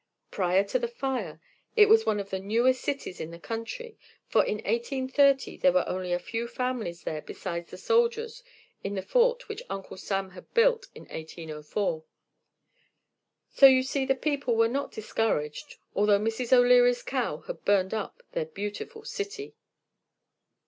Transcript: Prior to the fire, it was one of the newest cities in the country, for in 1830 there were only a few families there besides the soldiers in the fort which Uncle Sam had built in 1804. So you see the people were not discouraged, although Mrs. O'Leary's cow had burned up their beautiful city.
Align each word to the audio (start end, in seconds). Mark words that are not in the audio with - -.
Prior 0.31 0.63
to 0.63 0.79
the 0.79 0.87
fire, 0.87 1.39
it 1.75 1.87
was 1.87 2.07
one 2.07 2.19
of 2.19 2.31
the 2.31 2.39
newest 2.39 2.81
cities 2.81 3.21
in 3.21 3.29
the 3.29 3.37
country, 3.37 3.99
for 4.27 4.43
in 4.43 4.55
1830 4.55 5.57
there 5.57 5.71
were 5.71 5.87
only 5.87 6.11
a 6.11 6.17
few 6.17 6.47
families 6.47 7.03
there 7.03 7.21
besides 7.21 7.69
the 7.69 7.77
soldiers 7.77 8.41
in 8.83 8.95
the 8.95 9.03
fort 9.03 9.47
which 9.47 9.61
Uncle 9.69 9.97
Sam 9.97 10.31
had 10.31 10.51
built 10.55 10.87
in 10.95 11.03
1804. 11.03 12.03
So 13.51 13.65
you 13.67 13.83
see 13.83 14.03
the 14.07 14.15
people 14.15 14.55
were 14.55 14.67
not 14.67 14.91
discouraged, 14.91 15.75
although 15.93 16.17
Mrs. 16.19 16.51
O'Leary's 16.51 17.03
cow 17.03 17.41
had 17.41 17.63
burned 17.63 17.93
up 17.93 18.23
their 18.31 18.45
beautiful 18.45 19.03
city. 19.05 19.53